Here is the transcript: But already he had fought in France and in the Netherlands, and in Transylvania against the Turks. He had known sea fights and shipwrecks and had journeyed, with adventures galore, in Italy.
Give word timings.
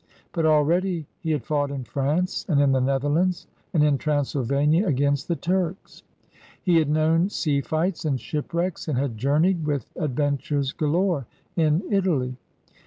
But 0.33 0.47
already 0.47 1.05
he 1.19 1.29
had 1.29 1.43
fought 1.43 1.69
in 1.69 1.83
France 1.83 2.43
and 2.49 2.59
in 2.59 2.71
the 2.71 2.81
Netherlands, 2.81 3.45
and 3.71 3.83
in 3.83 3.99
Transylvania 3.99 4.87
against 4.87 5.27
the 5.27 5.35
Turks. 5.35 6.01
He 6.63 6.77
had 6.77 6.89
known 6.89 7.29
sea 7.29 7.61
fights 7.61 8.03
and 8.03 8.19
shipwrecks 8.19 8.87
and 8.87 8.97
had 8.97 9.15
journeyed, 9.15 9.63
with 9.63 9.85
adventures 9.95 10.71
galore, 10.73 11.27
in 11.55 11.83
Italy. 11.91 12.35